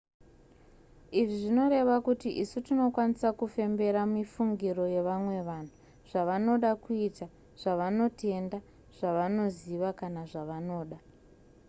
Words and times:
izvi 1.19 1.35
zvinoreva 1.41 1.95
kuti 2.07 2.29
isu 2.43 2.57
tinokwanisa 2.65 3.27
kufembera 3.39 4.01
mifungiro 4.13 4.83
yevamwe 4.95 5.35
vanhu 5.49 5.73
zvavanoda 6.09 6.71
kuita 6.83 7.25
zvavanotenda 7.61 8.57
zvavanoziva 8.97 9.89
kana 9.99 10.21
zvavanoda 10.31 10.97